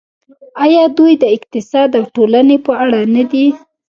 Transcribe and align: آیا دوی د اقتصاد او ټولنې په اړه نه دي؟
آیا 0.63 0.83
دوی 0.97 1.13
د 1.19 1.23
اقتصاد 1.35 1.89
او 1.99 2.03
ټولنې 2.15 2.57
په 2.65 2.71
اړه 2.83 2.99
نه 3.15 3.23
دي؟ 3.31 3.45